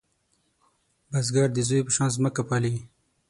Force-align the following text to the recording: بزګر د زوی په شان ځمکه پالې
بزګر 1.09 1.47
د 1.53 1.57
زوی 1.67 1.81
په 1.85 1.91
شان 1.95 2.09
ځمکه 2.15 2.41
پالې 2.49 2.73